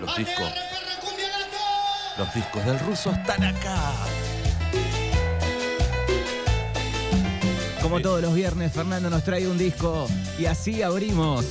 [0.00, 0.52] Los discos.
[2.16, 3.92] Los discos del ruso están acá.
[7.82, 10.08] Como todos los viernes, Fernando nos trae un disco
[10.38, 11.44] y así abrimos.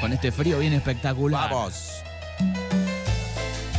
[0.00, 1.50] Con este frío bien espectacular.
[1.50, 2.02] Vamos.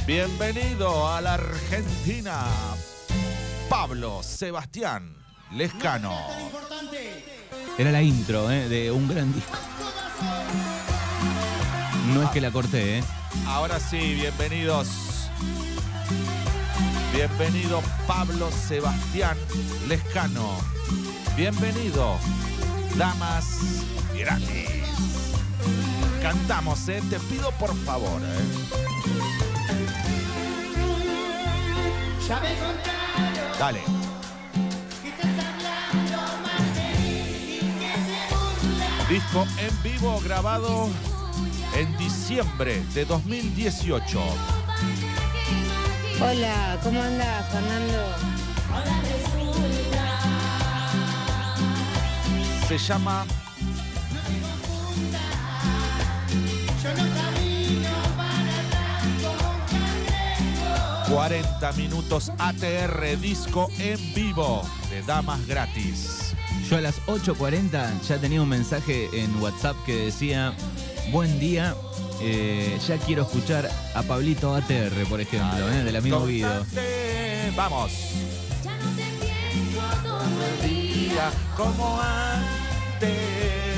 [0.05, 2.45] Bienvenido a la Argentina.
[3.69, 5.15] Pablo Sebastián
[5.51, 6.17] Lescano.
[7.77, 8.69] Era la intro ¿eh?
[8.69, 9.57] de un gran disco.
[12.13, 13.03] No es que la corté, ¿eh?
[13.45, 14.87] Ahora sí, bienvenidos.
[17.13, 19.37] Bienvenido Pablo Sebastián
[19.87, 20.57] Lescano.
[21.35, 22.17] Bienvenido,
[22.97, 23.59] damas
[24.17, 24.69] gratis.
[26.21, 27.01] Cantamos, ¿eh?
[27.09, 28.69] Te pido por favor, ¿eh?
[33.59, 33.81] Dale.
[39.09, 40.89] Disco en vivo grabado
[41.79, 44.19] en diciembre de 2018.
[46.19, 48.15] Hola, ¿cómo anda Fernando?
[52.67, 53.25] Se llama
[61.09, 66.28] 40 minutos ATR disco en vivo de Damas Gratis.
[66.69, 70.53] Yo a las 8.40 ya tenía un mensaje en WhatsApp que decía,
[71.11, 71.75] buen día,
[72.21, 75.83] eh, ya quiero escuchar a Pablito ATR, por ejemplo, ¿eh?
[75.83, 76.59] del amigo Guido.
[76.59, 77.51] Constante.
[77.55, 77.91] Vamos.
[80.63, 83.68] Día como antes.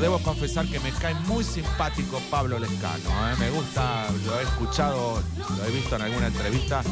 [0.00, 3.10] Debo confesar que me cae muy simpático Pablo Lescano.
[3.30, 3.34] ¿eh?
[3.38, 5.22] Me gusta, lo he escuchado,
[5.58, 6.82] lo he visto en alguna entrevista.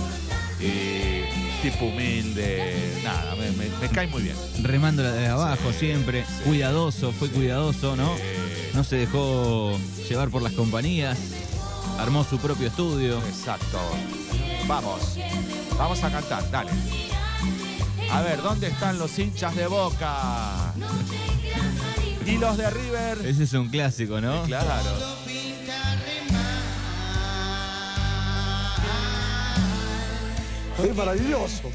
[0.60, 1.22] Y
[1.62, 4.36] tipo humilde, nada, me, me- me cae muy bien.
[4.62, 8.10] Remándola de abajo Sí, siempre, sí, cuidadoso, fue cuidadoso, ¿no?
[8.72, 9.77] No se dejó
[10.08, 11.19] llevar por las compañías,
[11.98, 13.19] armó su propio estudio.
[13.26, 13.78] Exacto.
[14.66, 15.16] Vamos.
[15.78, 16.71] Vamos a cantar, dale.
[18.10, 20.72] A ver, ¿dónde están los hinchas de Boca?
[22.26, 23.18] Y los de River.
[23.26, 24.44] Ese es un clásico, ¿no?
[24.44, 24.68] Claro.
[30.82, 31.70] Es maravilloso.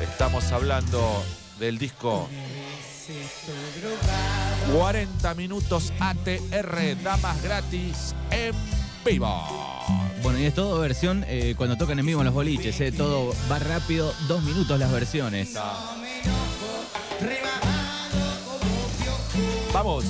[0.00, 1.24] Estamos hablando
[1.58, 2.28] del disco
[4.72, 8.52] 40 minutos ATR, damas gratis en
[9.04, 9.76] vivo.
[10.22, 12.90] Bueno, y es todo versión eh, cuando tocan en vivo en los boliches, ¿eh?
[12.90, 15.54] todo va rápido, dos minutos las versiones.
[19.72, 20.04] Vamos.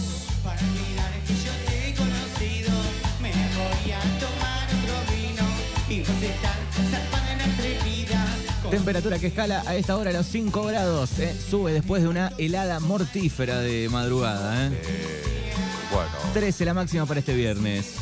[8.70, 11.34] Temperatura que escala a esta hora a los 5 grados, ¿eh?
[11.48, 14.66] sube después de una helada mortífera de madrugada.
[14.66, 14.70] ¿eh?
[14.72, 15.54] Eh,
[15.92, 17.94] bueno, 13 la máxima para este viernes.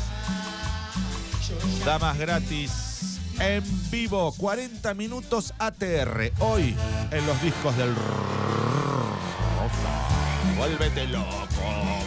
[1.85, 2.71] damas gratis
[3.39, 6.31] en vivo, 40 minutos ATR.
[6.39, 6.75] Hoy
[7.11, 7.93] en los discos del
[10.57, 12.05] Vuélvete loco.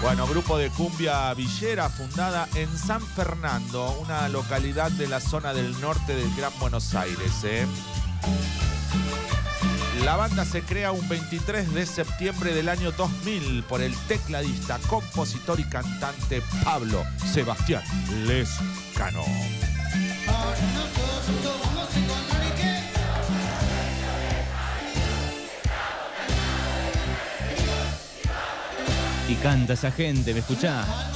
[0.00, 5.80] Bueno, grupo de cumbia villera fundada en San Fernando, una localidad de la zona del
[5.80, 7.42] norte del Gran Buenos Aires.
[7.44, 7.66] ¿eh?
[10.04, 15.58] La banda se crea un 23 de septiembre del año 2000 por el tecladista, compositor
[15.58, 17.82] y cantante Pablo Sebastián
[18.26, 19.24] Lescano.
[29.26, 31.13] Y canta esa gente, ¿me escuchás?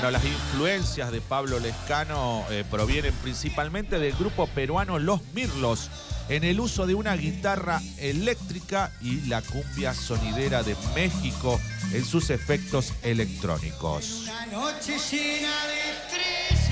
[0.00, 5.90] Bueno, las influencias de Pablo Lescano eh, provienen principalmente del grupo peruano Los Mirlos,
[6.28, 11.60] en el uso de una guitarra eléctrica y la cumbia sonidera de México
[11.92, 14.22] en sus efectos electrónicos.
[14.22, 16.70] Una noche llena de estrellas.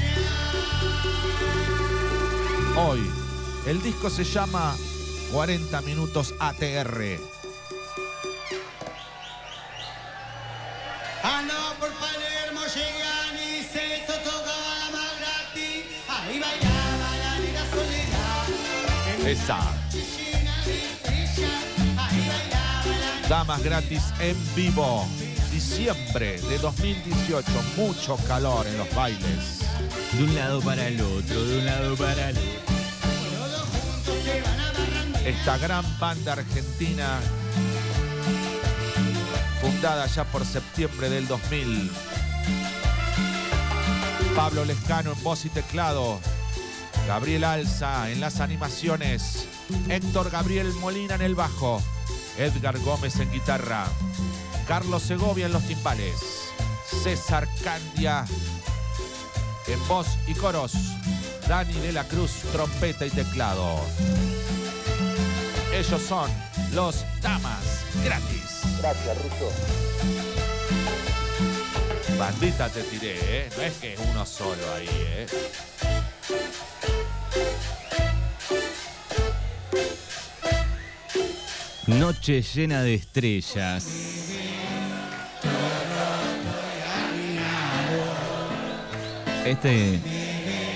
[2.76, 3.10] Hoy,
[3.66, 4.76] el disco se llama
[5.32, 7.18] 40 Minutos ATR.
[19.26, 19.58] Esa.
[23.28, 25.04] Damas gratis en vivo.
[25.50, 27.50] Diciembre de 2018.
[27.76, 29.62] Mucho calor en los bailes.
[30.12, 32.76] De un lado para el otro, de un lado para el otro.
[35.24, 37.18] Esta gran banda argentina,
[39.60, 41.90] fundada ya por septiembre del 2000.
[44.36, 46.20] Pablo Lescano en voz y teclado.
[47.06, 49.46] Gabriel Alza en las animaciones.
[49.88, 51.80] Héctor Gabriel Molina en el bajo.
[52.36, 53.86] Edgar Gómez en guitarra.
[54.66, 56.52] Carlos Segovia en los timbales.
[57.02, 58.26] César Candia
[59.68, 60.72] en voz y coros.
[61.48, 63.80] Dani de la Cruz, trompeta y teclado.
[65.72, 66.30] Ellos son
[66.72, 68.62] los Damas Gratis.
[68.80, 69.52] Gracias, Russo.
[72.18, 73.50] Bandita te tiré, ¿eh?
[73.56, 75.26] No es que es uno solo ahí, ¿eh?
[81.86, 83.86] Noche llena de estrellas.
[89.44, 90.00] Este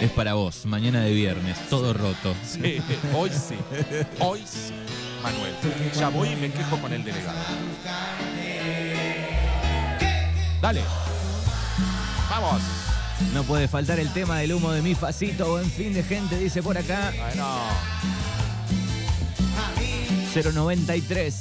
[0.00, 2.32] es para vos, mañana de viernes, todo roto.
[2.46, 2.80] Sí,
[3.12, 3.56] hoy sí.
[4.20, 4.72] Hoy sí,
[5.20, 5.52] Manuel.
[5.98, 7.38] Ya voy y me quejo con el delegado.
[10.62, 10.82] Dale.
[12.30, 12.62] Vamos.
[13.34, 15.50] No puede faltar el tema del humo de mi facito.
[15.50, 17.12] Buen fin de gente, dice por acá.
[17.16, 17.48] Bueno,
[20.34, 21.34] 093.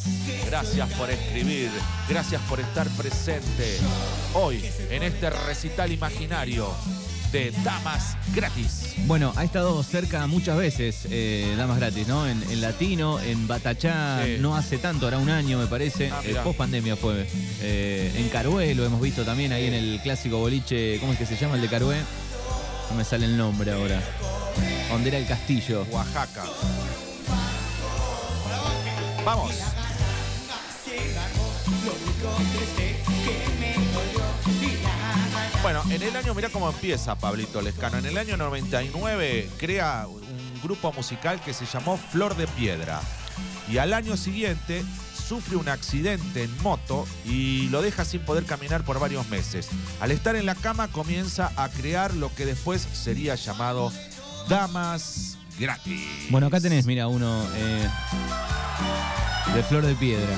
[0.47, 1.69] gracias por escribir.
[2.07, 3.77] Gracias por estar presente.
[4.33, 6.74] Hoy, en este recital imaginario
[7.31, 8.95] de Damas Gratis.
[9.06, 12.27] Bueno, ha estado cerca muchas veces, eh, Damas Gratis, ¿no?
[12.27, 14.38] En, en Latino, en Batachá, Sí.
[14.39, 16.09] no hace tanto, ahora un año me parece.
[16.12, 16.35] Ah, Eh.
[16.44, 17.27] Post pandemia fue.
[17.62, 21.00] Eh, en Carué lo hemos visto también ahí en el clásico boliche.
[21.00, 21.97] ¿Cómo es que se llama el de Carué?
[22.89, 24.01] No me sale el nombre ahora.
[24.89, 25.85] Donde era el castillo.
[25.92, 26.44] Oaxaca.
[29.30, 29.52] Vamos.
[35.62, 38.00] Bueno, en el año, mira cómo empieza Pablito Lescano.
[38.00, 43.02] En el año 99 crea un grupo musical que se llamó Flor de Piedra.
[43.72, 44.84] Y al año siguiente
[45.14, 49.70] sufre un accidente en moto y lo deja sin poder caminar por varios meses.
[50.00, 53.92] Al estar en la cama comienza a crear lo que después sería llamado
[54.48, 56.02] Damas Gratis.
[56.31, 57.88] Bueno, acá tenés, mira, uno eh,
[59.56, 60.36] de Flor de Piedra.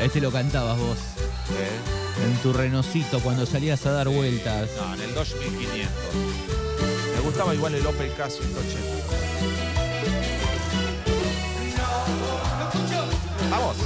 [0.00, 0.98] Este lo cantabas vos.
[0.98, 2.26] ¿Eh?
[2.26, 4.68] En tu renocito cuando salías a dar vueltas.
[4.76, 5.90] No, en el 2500.
[7.14, 8.80] Me gustaba igual el Opel K 180.
[13.50, 13.76] Vamos.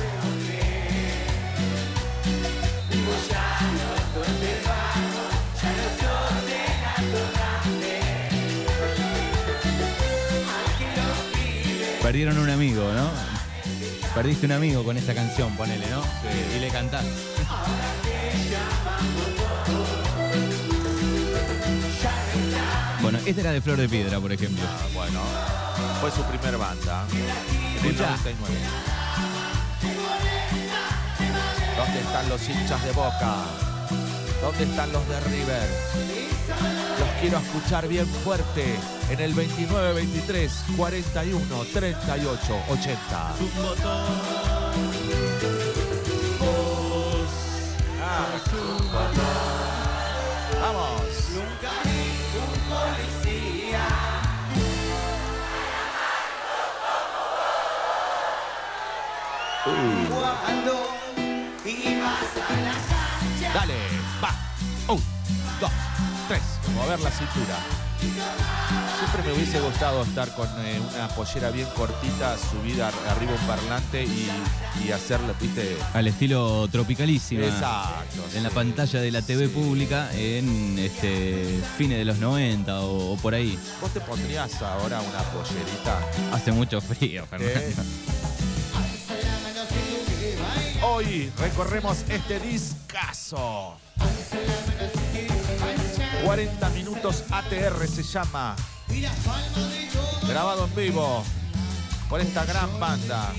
[12.02, 13.35] Perdieron un amigo, ¿no?
[14.16, 16.02] Perdiste un amigo con esta canción, ponele, ¿no?
[16.56, 17.04] Y le cantás.
[23.02, 24.64] Bueno, esta era de Flor de Piedra, por ejemplo.
[24.66, 25.20] Ah, bueno,
[26.00, 27.04] fue su primer banda.
[27.12, 28.16] En el Escuchá.
[28.16, 28.54] 99.
[31.76, 33.34] ¿Dónde están los hinchas de Boca?
[34.40, 36.25] ¿Dónde están los de River?
[36.48, 38.76] Los quiero escuchar bien fuerte
[39.10, 43.34] en el 29 23 41 38 80.
[48.02, 48.26] Ah,
[50.60, 51.06] Vamos.
[63.54, 63.74] Dale,
[64.22, 64.30] va.
[64.94, 65.02] Un,
[65.60, 65.70] dos.
[66.76, 67.56] Mover la cintura.
[68.98, 73.46] Siempre me hubiese gustado estar con eh, una pollera bien cortita, subida ar- arriba un
[73.46, 74.28] parlante y,
[74.86, 75.76] y hacerlo, viste.
[75.94, 77.46] Al estilo tropicalísima.
[77.46, 78.22] Exacto.
[78.34, 79.52] En la pantalla de la TV Sí.
[79.52, 83.58] pública en este fines de los 90 o, o por ahí.
[83.80, 85.98] ¿Vos te pondrías ahora una pollerita?
[86.32, 87.58] Hace mucho frío, Fernando.
[87.58, 87.74] Eh.
[90.82, 93.76] Hoy recorremos este discazo.
[96.26, 98.56] 40 minutos ATR se llama.
[100.26, 101.22] Grabado en vivo
[102.10, 103.32] por esta gran banda.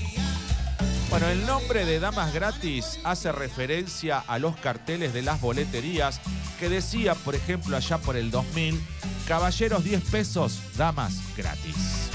[1.10, 6.18] Bueno, el nombre de Damas Gratis hace referencia a los carteles de las boleterías
[6.58, 8.82] que decía, por ejemplo, allá por el 2000,
[9.26, 12.08] caballeros 10 pesos, damas gratis.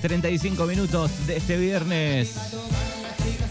[0.00, 2.36] 10.35 minutos de este viernes.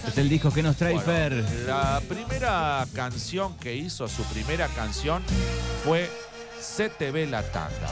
[0.08, 1.46] Es el disco que nos trae Bueno, Fer.
[1.66, 5.22] La primera canción que hizo, su primera canción,
[5.84, 6.10] fue
[6.62, 7.90] Se te ve la tanga.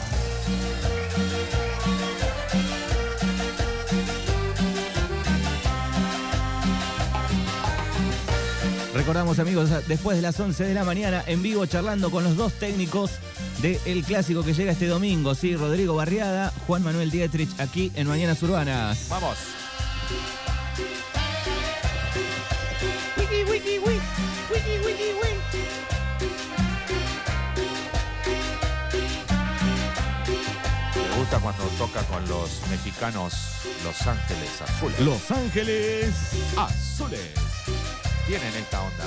[8.93, 12.53] Recordamos amigos, después de las 11 de la mañana, en vivo charlando con los dos
[12.53, 13.11] técnicos
[13.73, 18.41] del clásico que llega este domingo, sí, Rodrigo Barriada, Juan Manuel Dietrich, aquí en Mañanas
[18.43, 19.07] Urbanas.
[19.09, 19.37] Vamos.
[30.95, 33.33] Me gusta cuando toca con los mexicanos
[33.83, 34.99] Los Ángeles Azules.
[34.99, 36.13] Los Ángeles.
[36.55, 37.31] Azules.
[38.27, 39.05] Tienen esta onda.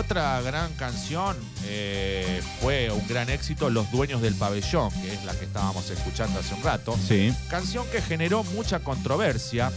[0.00, 5.38] Otra gran canción eh, fue un gran éxito, Los Dueños del Pabellón, que es la
[5.38, 6.96] que estábamos escuchando hace un rato.
[7.06, 7.34] Sí.
[7.50, 9.70] Canción que generó mucha controversia.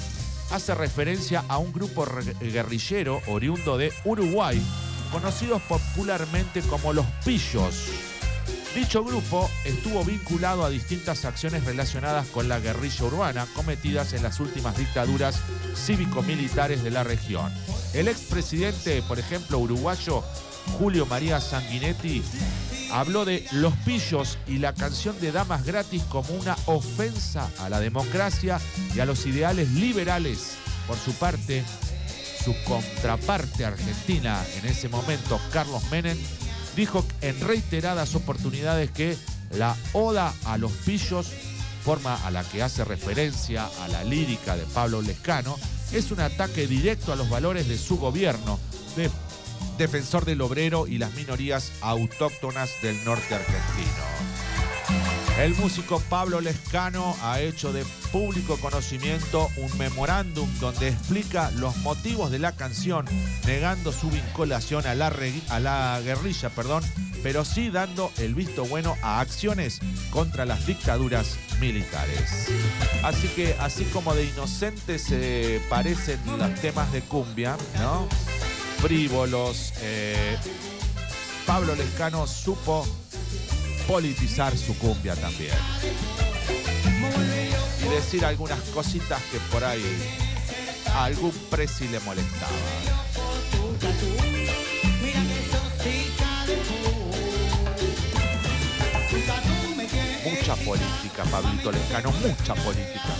[0.52, 2.08] Hace referencia a un grupo
[2.40, 4.62] guerrillero oriundo de Uruguay,
[5.12, 8.13] conocidos popularmente como los Pillos.
[8.76, 14.40] Dicho grupo estuvo vinculado a distintas acciones relacionadas con la guerrilla urbana cometidas en las
[14.40, 15.40] últimas dictaduras
[15.76, 17.54] cívico-militares de la región.
[17.94, 20.24] El expresidente, por ejemplo, uruguayo
[20.80, 22.24] Julio María Sanguinetti
[22.92, 27.80] habló de los pillos y la canción de Damas Gratis como una ofensa a la
[27.80, 28.60] democracia
[28.96, 30.56] y a los ideales liberales.
[30.88, 31.64] Por su parte,
[32.44, 36.18] su contraparte argentina en ese momento, Carlos Menem,
[36.76, 39.18] dijo en reiteradas oportunidades que
[39.52, 41.32] la oda a los pillos,
[41.84, 45.58] forma a la que hace referencia a la lírica de Pablo Lescano,
[45.92, 48.60] es un ataque directo a los valores de su gobierno,
[48.96, 49.12] de
[49.78, 54.13] defensor del obrero y las minorías autóctonas del norte argentino.
[55.44, 57.84] El músico Pablo Lescano ha hecho de
[58.14, 63.04] público conocimiento un memorándum donde explica los motivos de la canción,
[63.46, 66.82] negando su vinculación a la, guerrilla, perdón,
[67.24, 69.82] pero sí dando el visto bueno a acciones
[70.12, 72.48] contra las dictaduras militares.
[73.04, 78.08] Así que, así como de inocentes se parecen los temas de cumbia, ¿no?
[78.82, 80.38] Frívolos, eh,
[81.46, 82.88] Pablo Lescano supo
[83.88, 85.54] politizar su cumbia también.
[87.84, 89.84] Y decir algunas cositas que por ahí
[90.94, 92.52] a algún presi le molestaba.
[100.24, 103.14] Mucha política, Pablito Lescano, mucha política.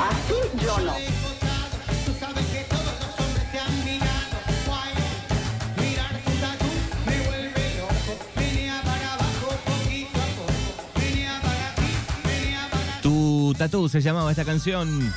[0.00, 1.33] Así yo no.
[13.64, 15.12] Tatú se llamaba esta canción.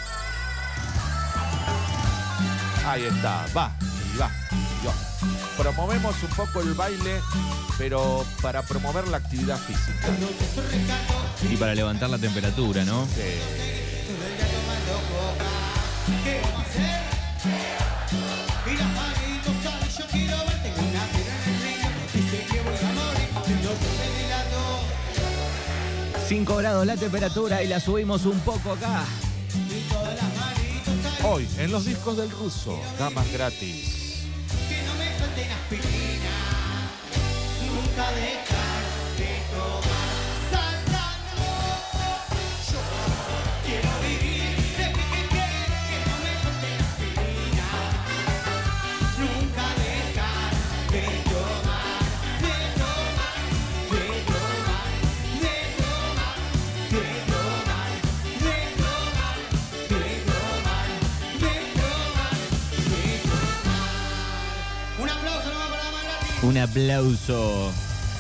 [2.86, 3.75] Ahí está, va
[4.13, 4.32] y va.
[4.82, 4.94] y va.
[5.58, 7.20] Promovemos un poco el baile,
[7.77, 10.08] pero para promover la actividad física.
[11.51, 13.06] Y para levantar la temperatura, ¿no?
[13.18, 13.66] Eh,
[26.27, 29.05] 5 grados la temperatura y la subimos un poco acá.
[31.24, 34.25] Hoy, en los discos del ruso, damas gratis.
[34.67, 36.36] que no me falten aspirina.
[37.65, 38.12] Nunca
[66.58, 67.72] Un aplauso.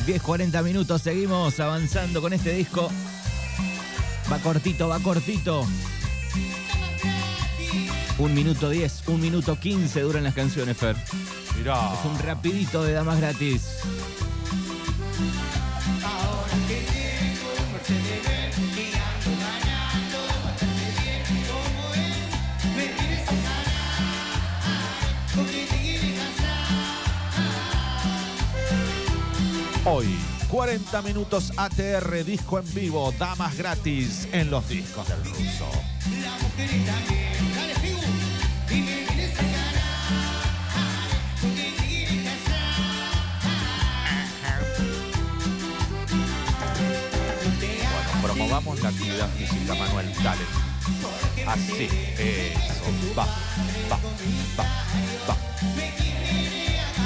[0.05, 2.87] 10.40 minutos, seguimos avanzando con este disco.
[4.31, 5.65] Va cortito, va cortito.
[8.19, 10.95] Un minuto 10, un minuto 15 duran las canciones, Fer.
[11.57, 11.95] Mirá.
[11.95, 13.79] Es un rapidito de damas gratis.
[29.89, 30.05] Hoy,
[30.49, 35.65] 40 minutos ATR, disco en vivo, damas gratis en los discos del ruso.
[47.61, 50.43] Bueno, promovamos la actividad física, Manuel, dale.
[51.47, 53.25] Así, eso, va,
[53.89, 53.99] va,
[54.59, 54.63] va,
[55.29, 55.46] va.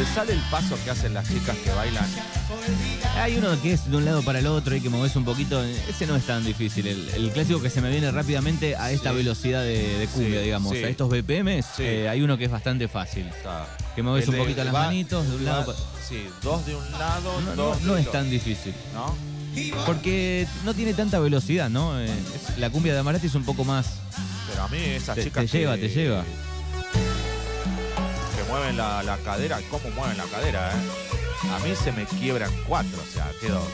[0.01, 2.03] ¿Te sale el paso que hacen las chicas que bailan?
[3.17, 5.63] Hay uno que es de un lado para el otro, hay que moverse un poquito.
[5.63, 6.87] Ese no es tan difícil.
[6.87, 9.17] El, el clásico que se me viene rápidamente a esta Sí.
[9.17, 10.75] velocidad de, de cumbia, Sí, digamos.
[10.75, 10.83] sí.
[10.83, 13.27] A estos BPMs, eh, hay uno que es bastante fácil.
[13.27, 13.67] Está.
[13.95, 15.75] Que mueves un poquito las va- manitos de un lado
[16.09, 18.73] Sí, dos de un lado, No, dos no es tan difícil.
[18.95, 19.15] ¿No?
[19.85, 21.99] Porque no tiene tanta velocidad, ¿no?
[21.99, 23.85] Eh, es- la cumbia de Amarati es un poco más.
[24.49, 26.23] Pero a mí esas Te- chicas te lleva, que- te lleva.
[28.51, 31.51] Mueven la, la cadera, ¿cómo mueven la cadera, eh?
[31.55, 33.65] A mí se me quiebran cuatro, o sea, quedo.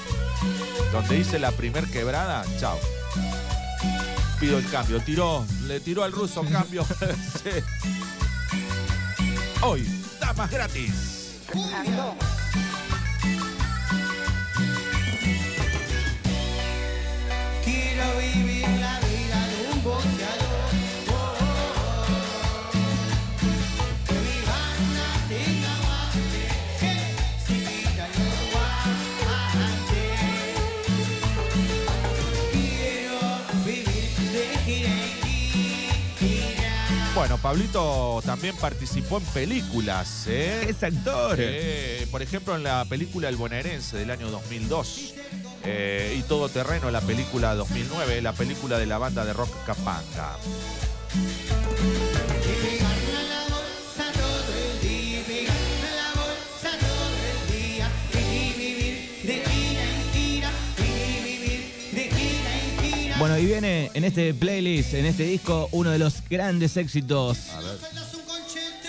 [0.92, 2.80] Donde hice la primer quebrada, chao.
[4.40, 6.86] Pido el cambio, tiró, le tiró al ruso cambio.
[7.44, 7.50] Sí.
[9.64, 9.84] Hoy,
[10.20, 11.40] damas gratis.
[37.18, 40.68] Bueno, Pablito también participó en películas, ¿eh?
[40.70, 41.36] ¡Es actor!
[41.40, 45.16] Eh, por ejemplo, en la película El Bonaerense del año 2002.
[45.64, 50.38] eh, y Todo Terreno, la película 2009, la película de la banda de rock Capanga.
[63.48, 67.38] Viene en este playlist, en este disco, uno de los grandes éxitos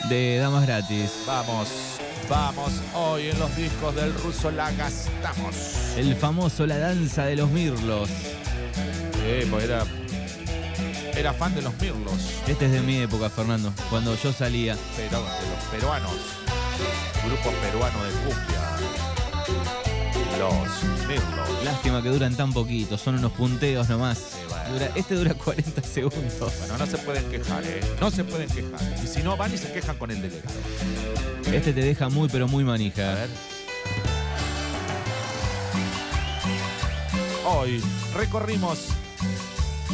[0.08, 1.12] de Damas Gratis.
[1.24, 1.68] vamos,
[2.28, 2.72] vamos.
[2.92, 5.54] Hoy en los discos del ruso la gastamos.
[5.96, 8.08] El famoso La Danza de los Mirlos.
[9.48, 9.84] Pues era,
[11.14, 14.76] era fan de los Mirlos, Este es de mi época, Fernando, cuando yo salía.
[14.96, 16.16] pero de los peruanos.
[17.24, 18.58] Grupo peruano de cumbia.
[20.40, 21.64] Los Mirlos.
[21.64, 24.18] Lástima que duran tan poquito, son unos punteos nomás.
[24.72, 26.52] Dura- este dura 40 segundos.
[26.58, 27.80] Bueno, no se pueden quejar, ¿eh?
[28.00, 28.80] No se pueden quejar.
[29.02, 30.54] Y si no, van y se quejan con el delegado.
[31.52, 33.14] Este te deja muy pero muy A manija.
[33.14, 33.28] ver.
[37.46, 37.82] Hoy
[38.14, 38.88] recorrimos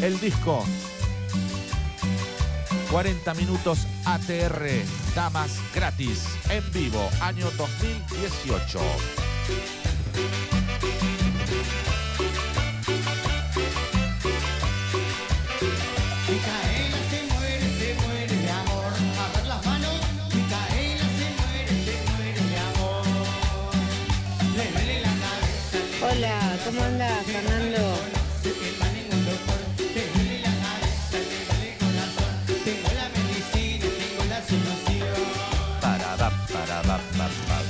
[0.02, 0.64] el disco
[2.90, 4.66] 40 minutos ATR,
[5.14, 8.80] Damas gratis, en vivo, año 2018.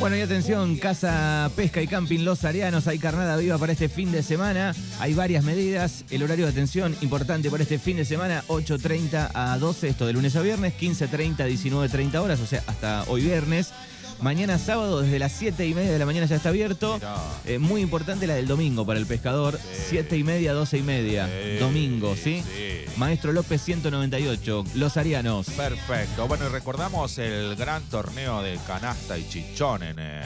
[0.04, 4.12] Bueno, y atención, Casa Pesca y Camping Los Arianos, hay carnada viva para este fin
[4.12, 8.44] de semana, hay varias medidas, el horario de atención importante para este fin de semana,
[8.48, 13.04] 8.30 a 12, esto de lunes a viernes, 15.30 a 19.30 horas, o sea, hasta
[13.04, 13.72] hoy viernes.
[14.20, 16.98] Mañana sábado, desde las 7 y media de la mañana ya está abierto.
[17.44, 19.82] Eh, muy importante la del domingo para el pescador, Sí.
[19.90, 21.28] 7 y media, 12 y media,
[21.60, 22.42] domingo, ¿sí?
[22.42, 22.84] sí.
[22.96, 25.46] Maestro López 198, Los Arianos.
[25.50, 26.26] Perfecto.
[26.28, 30.22] Bueno, y recordamos el gran torneo de canasta y chichón en eh,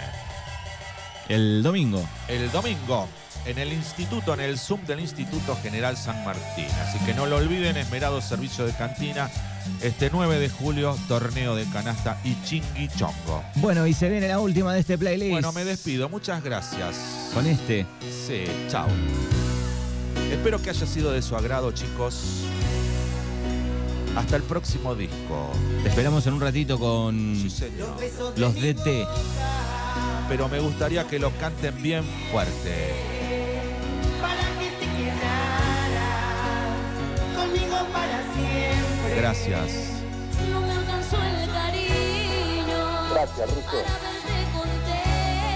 [1.28, 2.06] El domingo.
[2.28, 3.08] el domingo
[3.46, 6.66] en el instituto, en el Zoom del Instituto General San Martín.
[6.82, 9.30] Así que no lo olviden, esmerado servicio de cantina.
[9.82, 13.42] Este 9 de julio, torneo de canasta y chingui chongo.
[13.56, 15.32] Bueno, y se viene la última de este playlist.
[15.32, 16.08] Bueno, me despido.
[16.08, 16.96] Muchas gracias.
[17.34, 17.86] Con este.
[18.26, 18.86] Sí, chao.
[20.32, 22.44] Espero que haya sido de su agrado, chicos.
[24.16, 25.50] Hasta el próximo disco.
[25.82, 27.96] Te esperamos en un ratito con Sí, señor.
[28.36, 29.06] los DT.
[30.28, 33.17] Pero me gustaría que lo canten bien fuerte.
[39.18, 39.72] Gracias.
[40.48, 43.10] No me alcanzó el cariño.
[43.10, 43.82] Gracias, Ruso.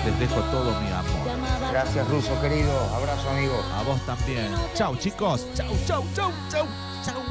[0.05, 1.71] Les dejo todo mi amor.
[1.71, 2.73] Gracias, Ruso, querido.
[2.93, 3.65] Abrazo, amigo.
[3.79, 4.53] A vos también.
[4.75, 5.47] Chau, chicos.
[5.55, 6.67] Chau, chau, chau, chau,
[7.05, 7.23] chau.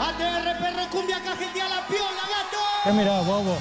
[0.00, 2.58] ATR, perro, cumbia, cajetea la piola, gato.
[2.84, 3.58] ¿Qué mirá, bobo?